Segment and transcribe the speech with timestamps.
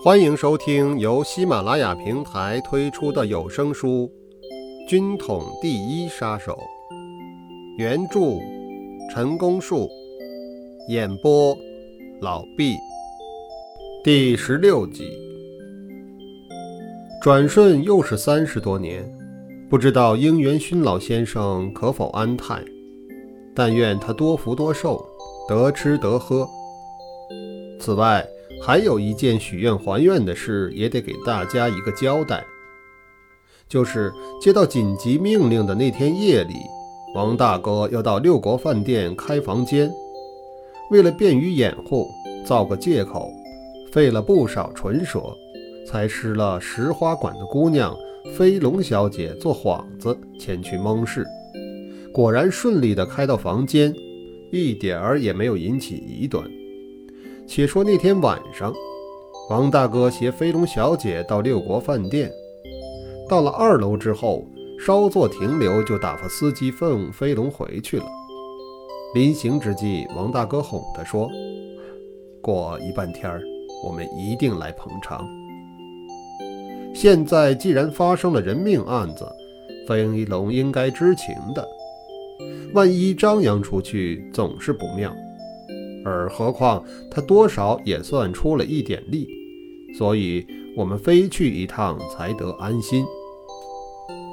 [0.00, 4.08] 欢迎收听由喜马拉雅平台推出的有声书
[4.88, 6.52] 《军统第一杀手》，
[7.78, 8.20] 原著
[9.12, 9.90] 陈功树，
[10.88, 11.52] 演播
[12.20, 12.76] 老毕，
[14.04, 15.02] 第十六集。
[17.20, 19.04] 转瞬又是三十多年，
[19.68, 22.62] 不知道应元勋老先生可否安泰？
[23.52, 25.04] 但愿他多福多寿，
[25.48, 26.48] 得吃得喝。
[27.80, 28.24] 此外，
[28.62, 32.44] 还有一件许愿还愿的事，也得给大家一个交代。
[33.68, 36.54] 就是接到紧急命令的那天夜里，
[37.14, 39.90] 王大哥要到六国饭店开房间，
[40.90, 42.08] 为了便于掩护，
[42.46, 43.30] 造个借口，
[43.92, 45.20] 费了不少唇舌，
[45.86, 47.94] 才施了石花馆的姑娘
[48.34, 51.26] 飞龙小姐做幌子前去蒙事，
[52.12, 53.94] 果然顺利地开到房间，
[54.50, 56.42] 一点儿也没有引起疑端。
[57.48, 58.70] 且说那天晚上，
[59.48, 62.30] 王大哥携飞龙小姐到六国饭店，
[63.26, 64.44] 到了二楼之后，
[64.78, 68.04] 稍作停留，就打发司机送飞龙回去了。
[69.14, 71.30] 临行之际，王大哥哄他说
[72.42, 73.40] ：“过一半天儿，
[73.82, 75.26] 我们一定来捧场。
[76.94, 79.26] 现在既然发生了人命案子，
[79.88, 81.66] 飞龙应该知情的，
[82.74, 85.10] 万一张扬出去，总是不妙。”
[86.04, 89.28] 而何况他多少也算出了一点力，
[89.96, 90.46] 所以
[90.76, 93.04] 我们非去一趟才得安心。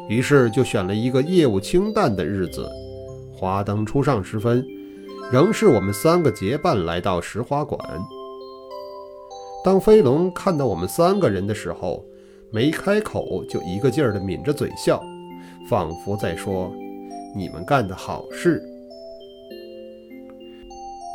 [0.08, 2.70] 于是就选了一个业务清淡的日子，
[3.34, 4.64] 华灯初上时分，
[5.32, 7.80] 仍是我们三个结伴来到石花馆。
[9.64, 12.06] 当飞龙看到我们三个人的时候，
[12.52, 15.02] 没开口就一个劲儿地抿着嘴笑，
[15.68, 16.72] 仿佛在说
[17.36, 18.62] ：“你们干的好事。”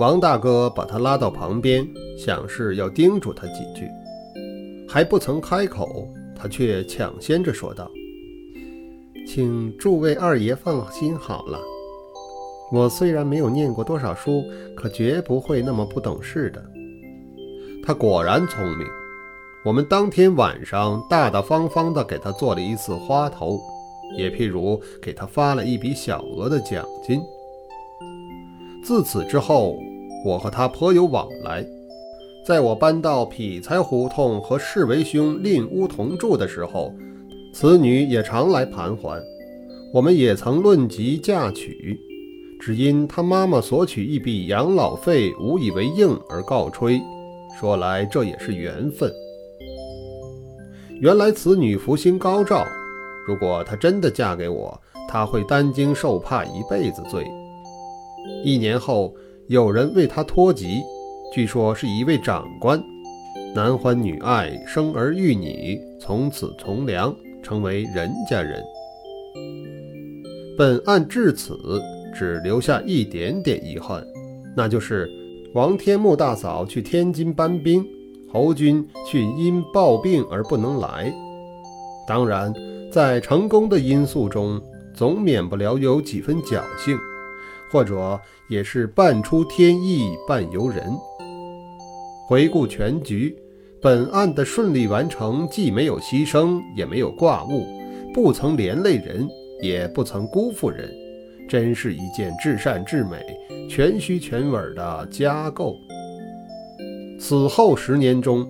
[0.01, 3.87] 王大哥把他拉到旁边，想是要叮嘱他几句，
[4.89, 7.87] 还不曾开口，他却抢先着说道
[9.29, 11.61] ：“请诸位二爷放心好了，
[12.73, 14.43] 我虽然没有念过多少书，
[14.75, 16.65] 可绝不会那么不懂事的。”
[17.85, 18.87] 他果然聪明，
[19.67, 23.61] 我们当天晚上大大方方地给他做了一次花头，
[24.17, 27.21] 也譬如给他发了一笔小额的奖金。
[28.83, 29.77] 自此之后。
[30.23, 31.65] 我和他颇有往来，
[32.45, 36.93] 在我搬到匹才胡同和世为兄另屋同住的时候，
[37.55, 39.19] 此女也常来盘桓。
[39.95, 41.99] 我们也曾论及嫁娶，
[42.61, 47.01] 只因他妈妈索取一笔养老费无以为应而告吹。
[47.59, 49.11] 说来这也是缘分。
[51.01, 52.67] 原来此女福星高照，
[53.27, 54.79] 如果她真的嫁给我，
[55.09, 57.27] 她会担惊受怕一辈子罪。
[58.45, 59.15] 一年后。
[59.51, 60.81] 有人为他托疾，
[61.33, 62.81] 据说是一位长官，
[63.53, 67.13] 男欢女爱，生儿育女，从此从良，
[67.43, 68.63] 成为人家人。
[70.57, 71.59] 本案至此，
[72.15, 74.07] 只留下一点点遗憾，
[74.57, 75.11] 那就是
[75.53, 77.85] 王天木大嫂去天津搬兵，
[78.33, 81.13] 侯军却因暴病而不能来。
[82.07, 82.55] 当然，
[82.93, 84.63] 在成功的因素中，
[84.95, 86.97] 总免不了有几分侥幸。
[87.71, 90.93] 或者也是半出天意半由人。
[92.29, 93.37] 回顾全局，
[93.81, 97.67] 本案的顺利完成，既没有牺牲，也没有挂误，
[98.15, 99.29] 不曾连累人，
[99.63, 100.89] 也不曾辜负人，
[101.49, 103.19] 真是一件至善至美、
[103.69, 105.75] 全虚全稳的佳构。
[107.19, 108.47] 此后十年中，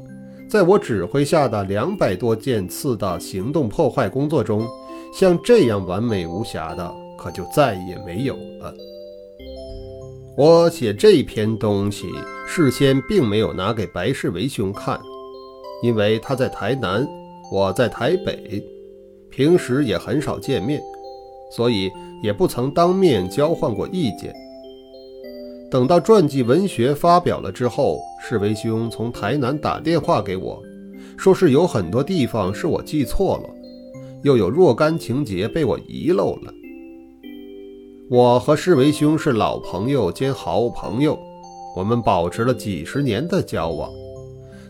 [0.48, 4.66] 在我指挥下的两百多件次的行动破坏工作中，
[5.14, 8.74] 像这样完美无瑕的，可就再也没有了。
[10.42, 12.08] 我写这篇东西，
[12.48, 14.98] 事先并没有拿给白世维兄看，
[15.82, 17.06] 因为他在台南，
[17.52, 18.64] 我在台北，
[19.28, 20.80] 平时也很少见面，
[21.54, 21.92] 所以
[22.22, 24.34] 也不曾当面交换过意见。
[25.70, 30.62] 等到传记文学发表了之后，世维兄从台南打电话给我，
[31.18, 33.50] 说是有很多地方是我记错了，
[34.22, 36.54] 又有若干情节被我遗漏了。
[38.10, 41.16] 我和世维兄是老朋友兼好朋友，
[41.76, 43.88] 我们保持了几十年的交往。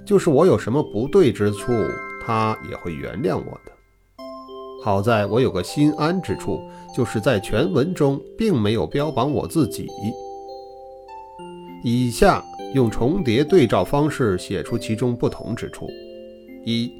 [0.05, 1.73] 就是我有什么不对之处，
[2.23, 3.73] 他也会原谅我的。
[4.85, 6.61] 好在我有个心安之处，
[6.95, 9.89] 就是在全文中并没有标榜我自己。
[11.83, 12.45] 以下
[12.75, 15.89] 用重叠对照方式写出其中不同之处：
[16.67, 16.93] 一。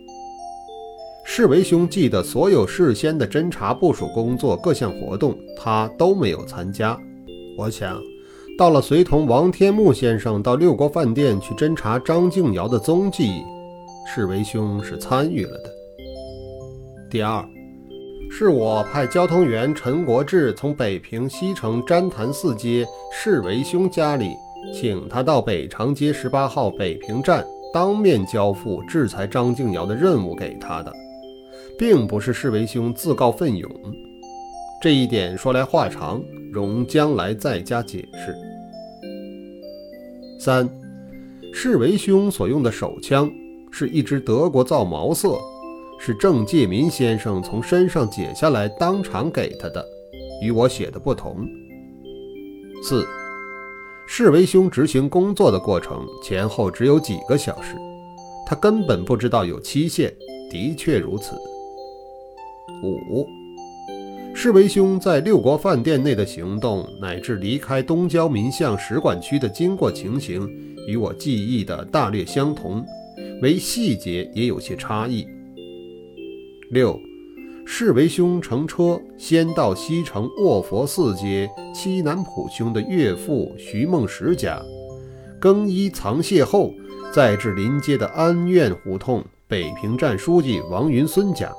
[1.25, 6.99] 世维兄记得所有事先的侦查部署工作各项活动，他都没有参加。
[7.57, 8.01] 我想，
[8.59, 13.43] 到了随同王天木先生到六国饭店去侦查张静瑶的踪迹，
[14.13, 15.71] 世维兄是参与了的。
[17.11, 17.45] 第二，
[18.31, 24.31] 是我派交通员陈国志从北平西城詹坛寺街世维兄家里，
[24.75, 30.93] 请他到北长街十八号北平站当面交付制裁张敬尧的任务给他的，
[31.81, 33.71] 并不是世为兄自告奋勇。
[34.83, 36.23] 这一点说来话长，
[36.53, 38.37] 容将来再加解释。
[40.39, 40.69] 三，
[41.55, 43.31] 世为兄所用的手枪
[43.71, 45.39] 是一支德国造毛瑟，
[45.99, 49.83] 是郑介民先生从身上解下来当场给他的，
[50.43, 51.49] 与我写的不同。
[52.83, 53.07] 四，
[54.07, 57.75] 世为兄执行工作的过程前后只有几个小时，
[58.47, 60.15] 他根本不知道有期限，
[60.51, 61.35] 的确如此。
[62.83, 63.29] 五。
[64.33, 70.49] 世为兄在六国饭店内的行动，乃至离开东郊民巷使馆区的经过情形，
[70.87, 72.85] 与我记忆的大略相同，
[73.43, 75.27] 唯细节也有些差异。
[76.71, 76.99] 六，
[77.67, 84.63] 世为兄乘车先到西城卧佛寺街七南浦兄的岳父徐梦石家，
[85.41, 86.73] 更衣藏械后，
[87.13, 91.53] 再至临街的安苑胡同北平站书记王云孙家。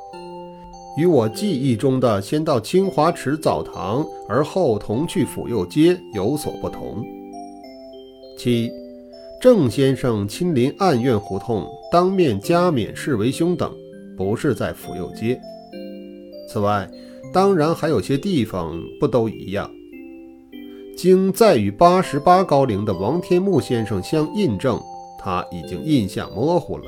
[0.97, 7.01] 与我记忆中的先到清华池澡堂，而后同去府右街有所不同。
[8.37, 8.69] 七，
[9.41, 13.71] 郑先生亲临暗院胡同，当面加冕世为兄等，
[14.17, 15.39] 不是在府右街。
[16.49, 16.89] 此外，
[17.33, 19.71] 当然还有些地方不都一样。
[20.97, 24.77] 经再与八十八高龄的王天木先生相印证，
[25.17, 26.83] 他已经印象模糊了，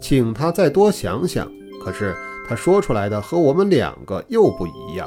[0.00, 1.50] 请他再多想想。
[1.82, 2.14] 可是。
[2.48, 5.06] 他说出来的和我们两个又不一样。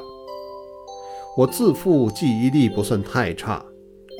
[1.36, 3.66] 我自负记忆力不算太差，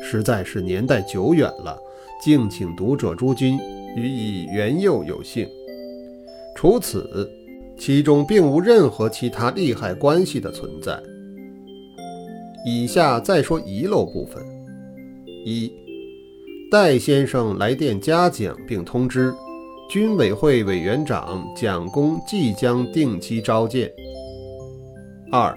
[0.04, 1.78] 实在是年代久远了，
[2.22, 3.60] 敬请读者诸君
[3.96, 5.48] 予以原佑有幸。
[6.56, 7.30] 除此，
[7.78, 11.00] 其中并无任何其他利害关系的存在。
[12.66, 14.44] 以下再说遗漏部分：
[15.46, 15.72] 一，
[16.72, 19.34] 戴先生来电嘉奖并通知。
[19.92, 23.92] 军委会委员长蒋公即将定期召见。
[25.30, 25.54] 二，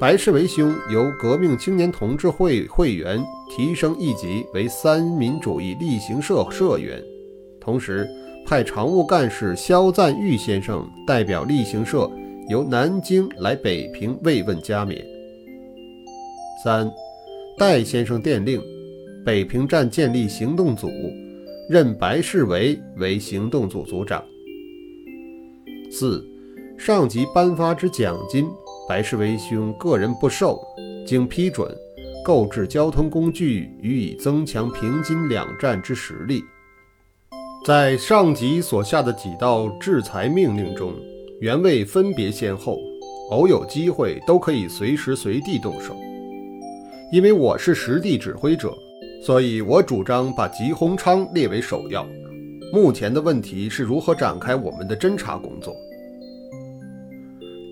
[0.00, 3.22] 白世为兄由革命青年同志会会员
[3.54, 6.98] 提升一级为三民主义力行社社员，
[7.60, 8.08] 同时
[8.46, 12.10] 派常务干事肖赞玉先生代表力行社
[12.48, 15.04] 由南京来北平慰问加冕。
[16.64, 16.90] 三，
[17.58, 18.58] 戴先生电令，
[19.22, 20.88] 北平站建立行动组。
[21.68, 24.22] 任白世维为行动组组长。
[25.90, 26.24] 四，
[26.78, 28.46] 上级颁发之奖金，
[28.88, 30.62] 白世维兄个人不受，
[31.04, 31.68] 经批准，
[32.24, 36.40] 购置交通工具，予以增强平津两站之实力。
[37.64, 40.94] 在上级所下的几道制裁命令中，
[41.40, 42.78] 原未分别先后，
[43.32, 45.96] 偶有机会都可以随时随地动手，
[47.12, 48.72] 因为我是实地指挥者。
[49.26, 52.06] 所以我主张把吉鸿昌列为首要。
[52.72, 55.74] 目前的问题是如何展开我们的侦查工作。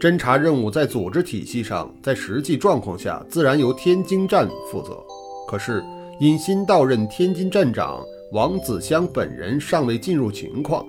[0.01, 5.01] 侦查任务在组织体系上，在实际状况下，自然由天津站负责。
[5.47, 5.81] 可是
[6.19, 8.03] 因新到任天津站长
[8.33, 10.85] 王子香本人尚未进入情况，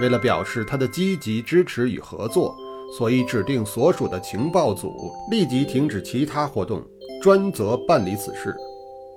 [0.00, 2.56] 为了表示他的积极支持与合作，
[2.96, 6.82] 所以指定所属的情报组立即停止其他活动，
[7.20, 8.56] 专责办理此事。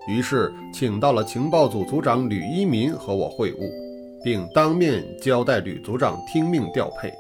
[0.08, 3.72] 于是，请到了情报组组长吕一民和我会晤，
[4.24, 7.14] 并当面交代吕组长听命调配。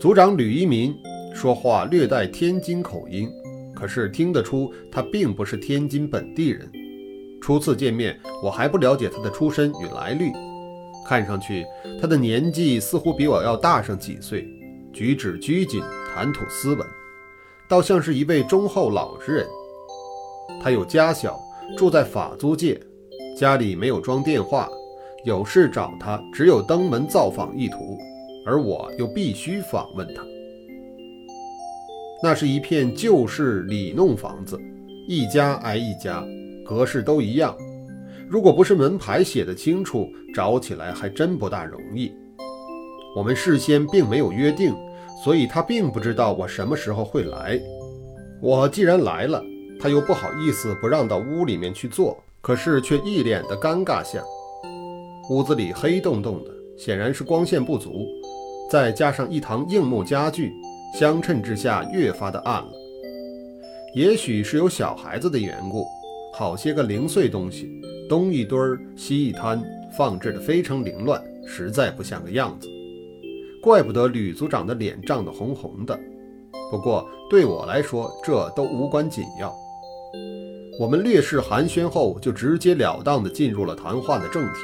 [0.00, 0.94] 组长吕一民
[1.32, 3.30] 说话略带天津口音，
[3.74, 6.68] 可是听得出他并不是天津本地人。
[7.40, 10.32] 初次见面，我还不了解他的出身与来历，
[11.06, 11.64] 看上去
[12.00, 14.48] 他的年纪似乎比我要大上几岁，
[14.92, 16.86] 举止拘谨，谈吐斯文，
[17.68, 19.46] 倒像是一位忠厚老实人。
[20.62, 21.38] 他有家小，
[21.76, 22.80] 住在法租界，
[23.36, 24.68] 家里没有装电话，
[25.24, 27.98] 有事找他只有登门造访意图，
[28.46, 30.22] 而我又必须访问他。
[32.22, 34.58] 那是一片旧式里弄房子，
[35.06, 36.24] 一家挨一家，
[36.64, 37.54] 格式都一样。
[38.28, 42.10] 如果不是门牌写得清楚，找起来还真不大容易。
[43.14, 44.74] 我们事先并没有约定，
[45.22, 47.60] 所以他并不知道我什么时候会来。
[48.40, 49.42] 我既然来了。
[49.80, 54.24] 他又不好意思不让到屋里面去坐，可是却一脸的尴尬相。
[55.30, 58.06] 屋子里黑洞洞的，显然是光线不足，
[58.70, 60.52] 再加上一堂硬木家具，
[60.98, 62.70] 相衬之下越发的暗了。
[63.94, 65.86] 也许是有小孩子的缘故，
[66.34, 69.62] 好些个零碎东西，东一堆儿西一摊，
[69.96, 72.68] 放置的非常凌乱，实在不像个样子。
[73.62, 75.98] 怪不得吕组长的脸涨得红红的。
[76.70, 79.54] 不过对我来说，这都无关紧要。
[80.78, 84.60] 我们略事寒暄后，就直截了当地进入了谈话的正题。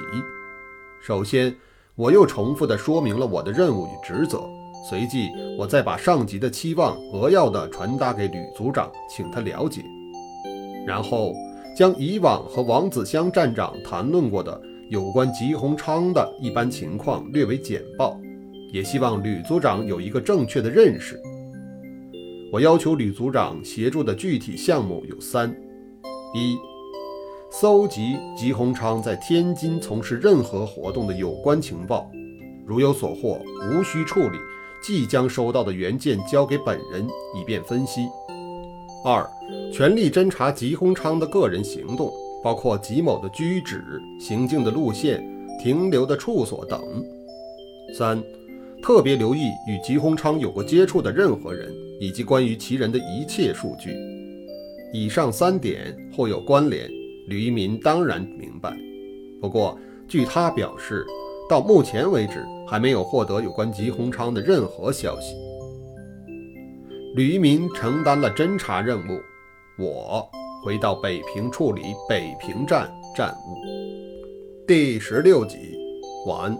[1.02, 1.54] 首先，
[1.94, 4.40] 我又重复地说明了我的任务与职责。
[4.88, 5.28] 随即，
[5.58, 9.82] 我再把上级的期望扼要地传达给吕组长，请他了解。
[10.86, 11.32] 然后，
[11.76, 18.18] 将以往和王子香站长谈论过的有关吉鸿昌的一般情况略为简报，
[18.72, 21.20] 也希望吕组长有一个正确的认识。
[22.52, 25.54] 我要求吕组长协助的具体项目有三。
[26.34, 26.56] 一、
[27.48, 32.10] 搜集吉鸿昌在天津从事任何活动的有关情报，
[32.66, 33.40] 如有所获，
[33.70, 34.38] 无需处理，
[34.82, 37.06] 即将收到的原件交给本人，
[37.40, 38.08] 以便分析。
[39.04, 39.24] 二、
[39.72, 43.80] 全力侦查吉鸿昌的个人行动，包括吉某的居址、
[44.18, 45.24] 行进的路线、
[45.62, 46.82] 停留的处所等。
[47.96, 48.20] 三、
[48.82, 53.94] 特别留意与吉鸿昌有过接触的任何人，以及关于其人的一切数据。
[54.92, 56.90] 以上三点或有关联，
[57.28, 58.76] 吕一民当然明白。
[59.40, 59.78] 不过，
[60.08, 61.06] 据他表示，
[61.48, 65.36] 到目前为止还没有获得有关吉鸿昌的任何消息。
[67.14, 69.20] 吕一民承担了侦查任务，
[69.78, 70.28] 我
[70.64, 74.66] 回到北平处理北平站站务。
[74.66, 75.56] 第十六集
[76.26, 76.56] 完。